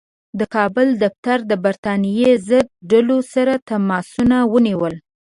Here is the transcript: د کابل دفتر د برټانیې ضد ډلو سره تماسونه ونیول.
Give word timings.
د 0.39 0.41
کابل 0.55 0.87
دفتر 1.03 1.37
د 1.51 1.53
برټانیې 1.63 2.31
ضد 2.49 2.67
ډلو 2.91 3.17
سره 3.33 3.53
تماسونه 3.69 4.37
ونیول. 4.53 4.93